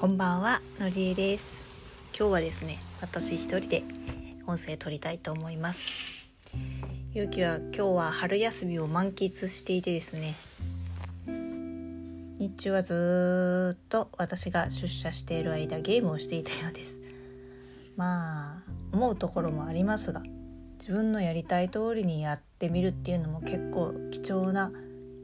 [0.00, 1.44] こんばんはのりえです。
[2.18, 3.84] 今日はですね私一人で
[4.46, 5.80] 音声撮りたいと思います。
[7.12, 10.36] ゆうきは今日は春休みを満喫していてですね
[12.38, 16.98] 日中はずっと私が出社している間ゲームをしていたようです。
[17.94, 18.62] まあ
[18.94, 20.22] 思うところもありますが
[20.78, 24.72] 自分のやりたい通りにやってみるっていうのも結構貴重な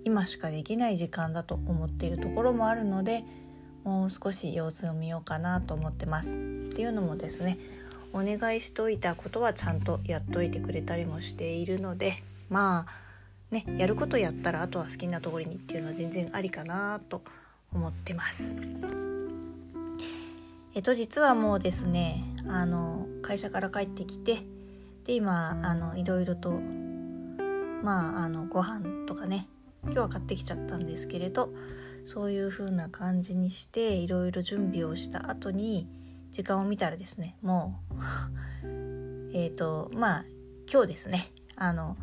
[0.05, 3.25] 今しかできない時間だと思っているところもあるので
[3.87, 6.37] もう少し様子を見ようかなと思ってます。
[6.37, 6.39] っ
[6.75, 7.57] ていうのもですね
[8.13, 17.23] お願いしといたことはちゃんとやっといてくれたりもしているのでまあねやることやったらあとは好きなところにっていうのは全然ありかなと
[17.73, 18.57] 思ってます。
[20.75, 24.43] えっと実はもうですねあの会社から帰ってきて
[25.05, 26.51] で今あのいろいろと
[27.85, 29.47] まああのご飯とかね
[29.85, 31.51] 今日は買ってきちゃったんですけれど
[32.07, 35.89] そういう風な感じにしていろいろ準備をした後に
[36.31, 37.81] 時間を見たらですねも
[38.65, 38.67] う
[39.35, 40.25] えっとまあ
[40.73, 41.97] 今日ですねあの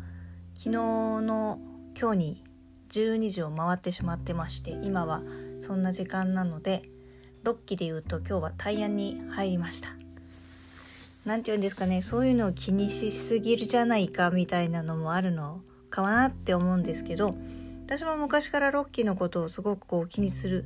[0.54, 1.58] 昨日の
[1.98, 2.44] 今日に
[2.90, 5.22] 12時を回ってしまってまして今は
[5.60, 6.88] そんな時間なので
[7.42, 9.88] 6期で言うと今日は大安に入りました。
[11.24, 17.30] 何て言うんですかねそういうのを気にしすぎるじゃないかみたいなのもあるのかなって思うんですけど
[17.86, 20.64] 私も昔からロッキーのことをすごくこう気にする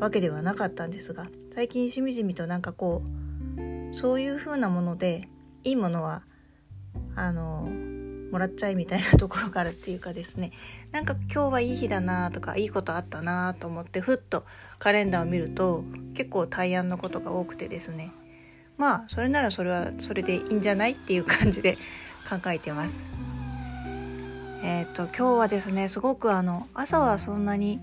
[0.00, 5.28] わけではなかったんですが最近しみじみとなんかこうそういう風なもので
[5.64, 6.22] いいものは
[7.16, 7.68] あの
[8.30, 10.52] もらっちゃいみたいなところからっていうかですね
[10.92, 14.44] なんか今日はいい日だなとかいいことあったなと思ってふっと
[14.78, 18.12] カレンダーを見ると結構大安のことが多くてですね
[18.76, 21.78] まあそれならそれはそれでいいんじゃないっていう感じで
[22.28, 23.33] 考えてます。
[24.66, 27.80] えっ、ー、と今日はですねすごくあの朝はそんなに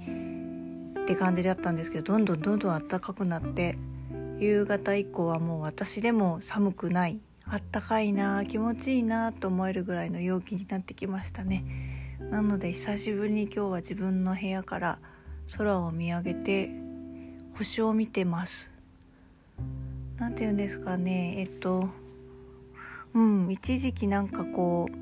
[1.04, 3.78] って感じだったんですけどどんどんどんどん暖かくなって
[4.40, 12.18] 夕方以降はもう私でも寒くないあったかいな気持ちいいなと思えるぐらいの陽気になってきましたね。
[12.32, 14.98] なので久しぶりに今日は自分の部屋から
[15.56, 16.72] 空を見上げて
[17.60, 18.72] 星を見てます。
[20.18, 21.90] 何て言うんですかねえっと
[23.14, 24.96] うん一時期なんかこう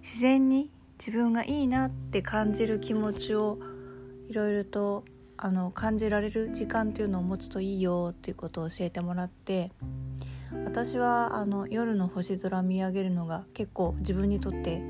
[0.00, 3.58] 自然に自分がいいなって感じる気持ちを
[4.28, 5.04] いろいろと
[5.36, 9.70] あの感じられる時間っていうのを持つといいよっていうことを教えてもらって
[10.64, 14.80] 私はあの夜の星空見上げるのが結構自分にとって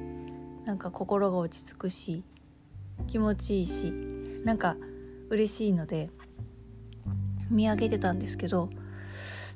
[0.64, 2.22] なんか心が落ち着くし
[3.08, 3.92] 気持ちいいし
[4.44, 4.76] なんか
[5.30, 6.10] 嬉しいので
[7.50, 8.70] 見上げてたんですけど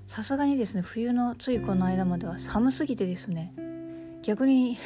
[0.09, 3.55] さすがにですね冬のついこの間までは寒すぎてですね
[4.23, 4.77] 逆に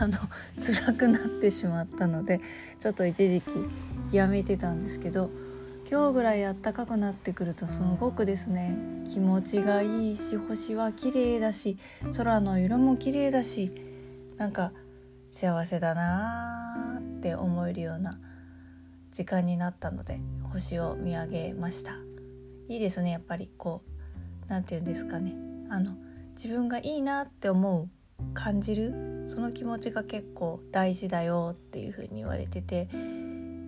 [0.00, 0.18] あの
[0.58, 2.40] 辛くなってしまったので
[2.78, 5.30] ちょっと一時期やめてたんですけど
[5.90, 8.76] 今日ぐらいあったかくなってくるとすごくですね
[9.12, 11.78] 気持ちがいいし星は綺麗だし
[12.16, 13.72] 空の色も綺麗だし
[14.36, 14.72] なんか
[15.30, 18.18] 幸せだなーって思えるような
[19.12, 20.20] 時間になったので
[20.52, 21.92] 星を見上げました。
[22.68, 23.90] いいですねやっぱりこう
[24.48, 25.34] 何て言うんですかね。
[25.68, 25.96] あの
[26.34, 27.88] 自分がいいなって思う
[28.34, 29.24] 感じる？
[29.26, 32.88] その気持ちが結構大事だよっていう風に言われてて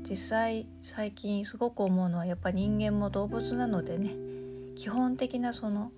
[0.09, 4.11] 実際最近すごく思うのはやっぱ人間も動物なのでね
[4.75, 5.93] 基本的なその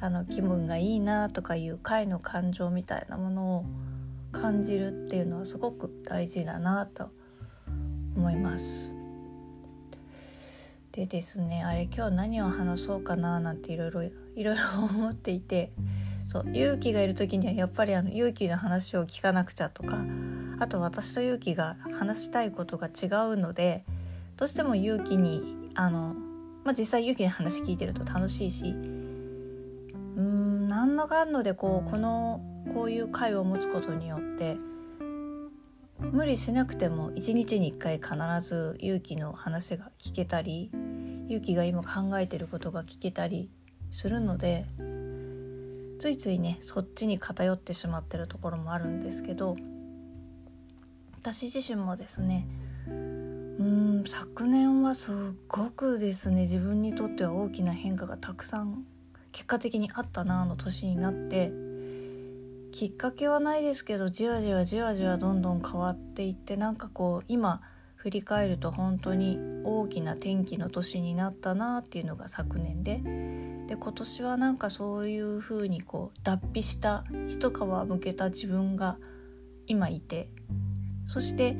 [0.00, 3.64] あの気分がいいなとかいう快の感情みたいなものを
[4.32, 7.10] 感じるっていうのはすごく大事だなと
[8.16, 8.92] 思います。
[10.92, 14.52] でですねあれ今日何を話そうかななんていろいろいろいろ
[14.82, 15.72] 思っていて
[16.26, 19.98] そう勇気がいる時にはやっぱりあの勇気の話を聞かなくちゃとか
[20.58, 23.84] あと私と勇気が話したいことが違うので
[24.36, 26.14] どうしても勇気にあの、
[26.64, 28.74] まあ、実際勇気の話聞いてると楽しいしう
[30.20, 32.40] ん何のかんのでこうこの
[32.74, 34.56] こういう会を持つことによって
[36.00, 38.10] 無理しなくても一日に一回必
[38.40, 40.70] ず勇気の話が聞けたり
[41.28, 43.48] 勇気が今考えてることが聞けたり
[43.90, 44.66] するので
[45.98, 49.56] ついついねそっちに偏ってしまってるところもあるんですけど
[51.20, 52.46] 私自身もですね
[52.88, 55.14] うん昨年はすっ
[55.48, 58.84] ごくですね自分にとっては大きな変化がたくさん
[59.32, 61.52] 結果的にあったなあの年になって
[62.72, 67.62] きっかけはないですけどじわじわじわじわどんどん変わっていってなんかこう今
[67.96, 73.00] 振り返ると本当に大きな転機の年になったなっていうのが昨年で
[73.66, 78.96] で今年はなんかそういう風にこう脱皮した一皮むけた自分が
[79.66, 80.28] 今いて
[81.06, 81.56] そして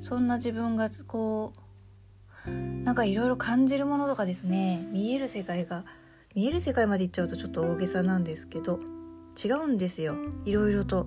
[0.00, 1.52] そんな自分がこ
[2.46, 2.50] う
[2.84, 5.84] なんかいろいろ感じるものとかですね見える世界が
[6.34, 8.78] 見える世界まで行っちゃうとちょっと大げさなんですけど
[9.42, 10.16] 違うんですよ。
[10.44, 11.06] いろいろと。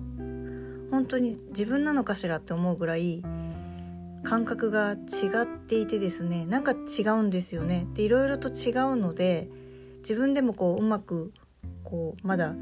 [0.90, 3.22] 本当に自分なのかしらって思うぐらい
[4.24, 4.96] 感覚が違
[5.42, 7.86] っていてですねなんか違うんですよね。
[7.94, 9.50] でいろいろと違うので
[10.02, 11.32] 自分でもこううまく
[11.84, 12.54] こうまだ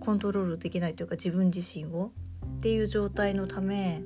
[0.00, 2.10] コントロールできないというか自分自身を
[2.58, 4.02] っていう状態のため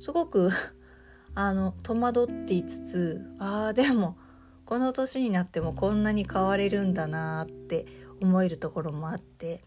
[0.00, 0.50] すごく
[1.34, 4.16] あの戸惑っていつつああでも
[4.64, 7.86] この年になってもこんなに変われるんだなって
[8.20, 9.62] 思えるところもあって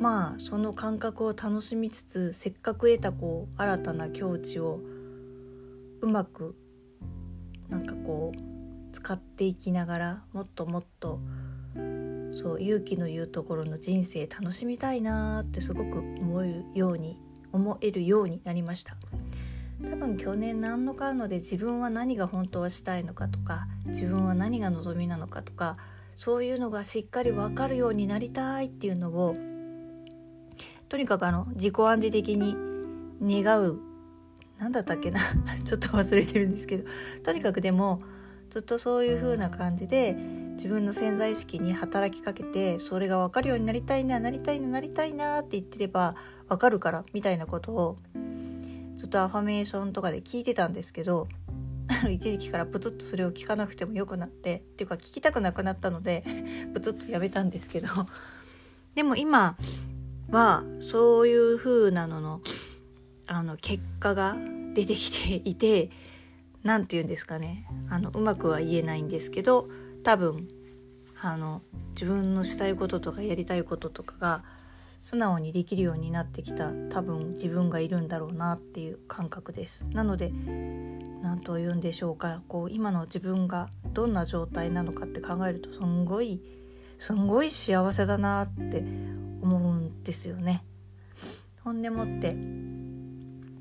[0.00, 4.80] まあその感覚を楽しみつつせっかく得たこう新たな境地を
[6.00, 6.56] うまく
[7.68, 8.53] なんかこう
[8.94, 11.18] 使っていきながらもっともっと
[12.32, 17.18] そう勇気の言うところの人生楽しみたいなってすごく思うように
[17.52, 18.96] 思えるようになりました。
[19.82, 25.76] 多分去年何のかので自分は何が本当はしたいのかとか自分は何が望みなのかとか
[26.14, 29.34] そういうのがしっかり分かるようになりたいっていうのを
[30.88, 32.56] とにかくあの自己暗示的に
[33.20, 33.80] 願う
[34.58, 35.20] 何だったっけな
[35.64, 36.88] ちょっと忘れてるんですけど
[37.24, 38.00] とにかくでも
[38.54, 46.14] ずっとそういう風な感じで自分の潜在意識に働きかけてそれが分かるようになりたいななりたいななりたいなって言ってれば
[46.48, 47.96] 分かるからみたいなことを
[48.94, 51.26] ずっとアファメーションとかで聞いてたんですけど
[52.08, 56.22] 一時期からプツッとそれを聞かなくてもよくなってっていうか聞きたくなくなったので
[56.74, 57.88] プツッとやめたんですけど。
[58.94, 59.56] でも今
[60.30, 60.62] は
[60.92, 62.40] そういう風なのの
[63.26, 64.36] あの結果が
[64.74, 65.90] 出てきていて
[66.64, 67.66] 何て言うんですかね。
[67.90, 69.68] あのうまくは言えないんですけど
[70.02, 70.48] 多分
[71.20, 74.44] あの自分のしたいこととかやりたいこととかが
[75.02, 79.86] 素直にできるようになってきた多分自分がいるんだろうなっていう感覚です。
[79.92, 80.30] なので
[81.22, 82.42] 何と言うんでしょうか。
[82.48, 86.42] こう今の自分がどんな状態なのかって考えるとすんごい
[86.98, 88.78] すんごい幸せだなって
[89.42, 90.64] 思うんですよね。
[91.62, 92.36] ほんでもって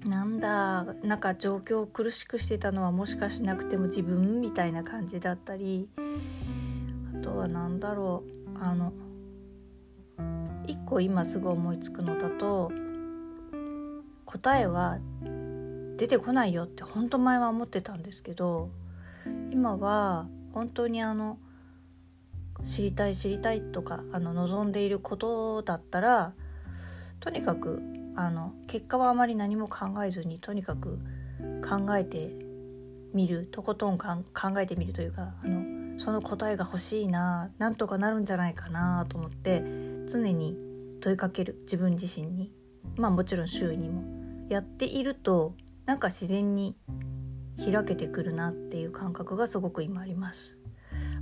[0.06, 5.88] なんだなんか状況を苦しくしてたのはもしかしなくても自分みたいな感じだったり
[7.18, 8.24] あとは何だろ
[8.56, 8.92] うあの
[10.68, 12.72] 一個今すぐ思いつくのだと
[14.26, 14.98] 答えは
[15.98, 18.70] 出てこないよって本当前は思ってたんですけど
[19.52, 21.38] 今は本当にあの
[22.64, 26.34] 知りたい知りたいとかあの望んでいることだったら
[27.20, 27.82] とにかく
[28.16, 31.00] あの結果はあまり何も考えずにとにかく
[31.68, 32.32] 考えて
[33.14, 34.24] みるとことん考
[34.58, 39.64] えてみるというかあのその答えが欲しいななんとかなるんじゃないかなと思って
[40.08, 40.58] 常に
[41.04, 41.60] 問いかける。
[41.64, 42.52] 自分自身に。
[42.96, 44.04] まあもちろん周囲にも。
[44.50, 45.56] やっていると
[45.86, 46.78] なんか自然に
[47.58, 50.58] 開けてくるなっていう感覚がすごく今あります。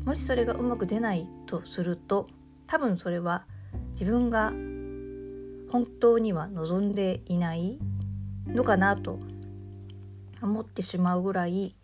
[0.06, 2.28] もしそれがうまく出ないとすると
[2.68, 3.46] 多分それは
[3.92, 4.52] 自分が
[5.71, 7.79] 本当には望んでいない
[8.45, 9.19] のかなと
[10.41, 11.75] 思ってしまうぐらい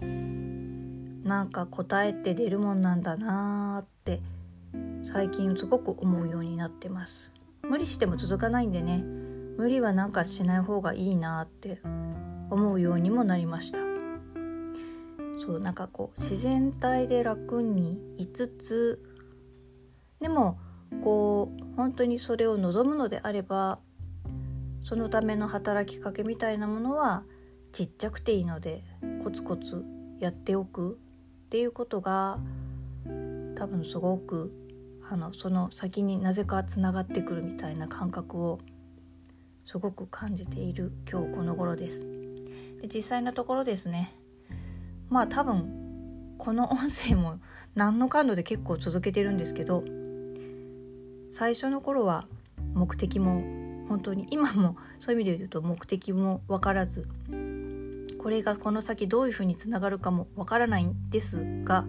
[1.23, 4.21] なんか答えって出るもんなんだなーって
[5.01, 7.31] 最近すごく思うようになってます。
[7.63, 9.03] 無理しても続かないんでね。
[9.57, 11.81] 無理はなんかしない方がいいなって
[12.49, 13.79] 思うようにもなりました。
[15.39, 19.01] そうなんかこう自然体で楽にいつつ
[20.19, 20.59] でも
[21.01, 23.79] こう本当にそれを望むのであれば
[24.83, 27.23] そのための働きかけみたいなものは
[27.71, 28.83] ちっちゃくていいので
[29.23, 29.83] コツコツ
[30.19, 30.97] やっておく
[31.47, 32.39] っていうことが
[33.55, 34.53] 多分すごく
[35.09, 38.59] あのその先になぜかつながってくるみたいな感覚を
[39.65, 42.07] すごく感じている今日この頃です。
[42.81, 44.13] で実際のところですね
[45.09, 47.39] まあ多分この音声も
[47.75, 49.83] 何の感度で結構続けてるんですけど
[51.37, 52.25] 最初の頃は
[52.73, 53.43] 目的も
[53.87, 57.07] 本当に今もそういう意味で言うと目的も分からず
[58.17, 61.85] これがこの先どういうふうにつながるかも分からないんですが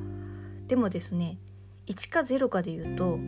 [0.67, 1.39] でもですね
[1.87, 3.19] 1か0かで言うと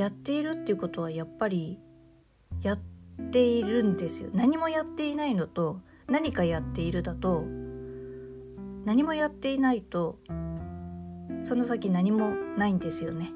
[0.00, 1.80] やっているっていうことはやっぱり
[2.62, 2.78] やっ
[3.32, 4.30] ているんですよ。
[4.32, 7.42] 何もやっていないのと何かやっているだと
[8.84, 10.20] 何もやっていないと
[11.42, 13.32] その先何もないんですよね。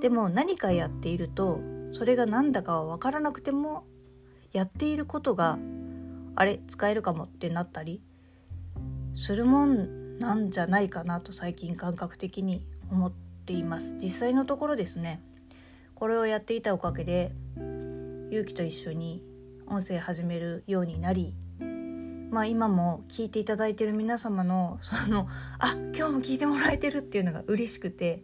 [0.00, 1.60] でも何かやっていると
[1.92, 3.84] それが何だかは分からなくても
[4.52, 5.58] やっていることが
[6.34, 8.02] あれ使えるかもってなったり
[9.14, 13.96] するもんなんじゃないかなと最近感覚的に思っています。
[14.00, 15.22] 実際のところですね
[15.94, 17.32] これをやっていたおかげで
[18.30, 19.22] 勇気と一緒に
[19.66, 21.34] 音声始めるようになり
[22.30, 28.22] まあ今も聞いていただいてる皆様のそのあ今日も聞いてもらえてるっていうのが嬉しくて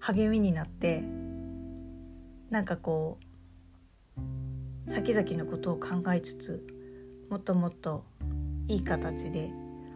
[0.00, 1.02] 励みになって
[2.50, 3.18] なんかこ
[4.86, 6.66] う先々のことを考えつつ
[7.30, 8.04] もっともっと
[8.68, 9.50] いい形で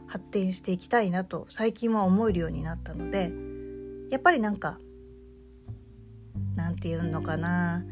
[0.07, 3.33] 発展していきたいなと最近は思えるようになったので
[4.11, 4.79] やっぱりなんか
[6.55, 7.83] なんて言うのかな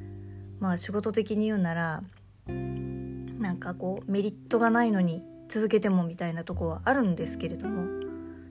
[0.59, 2.03] まあ仕事的に言うなら
[2.47, 7.89] なんかこうメリットがないのに続けてもみたいなとこはあるんですけれども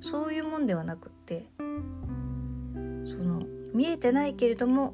[0.02, 1.46] そういうもんではなくって
[3.80, 4.94] 見えてないけれども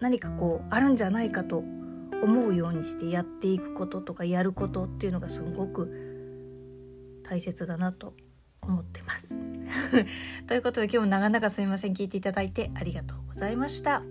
[0.00, 8.14] 何かこうあるんじゃないかと思うようにしてやっていくこととかやることっていうのがすごく大切だなと
[8.60, 9.36] 思ってます。
[10.46, 14.04] ということで今日も長々すみません聞いていただいてありがとうございました。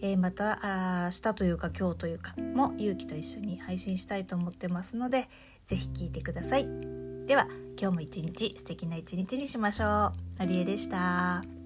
[0.00, 0.60] えー、また
[1.02, 5.28] あ明日というか今日というかも勇気と一緒に配信したいと思ってますので
[5.66, 6.68] 是非聞いてください。
[7.26, 10.38] では今日も一日素敵な一日にしましょう。
[10.38, 11.57] のりえでした。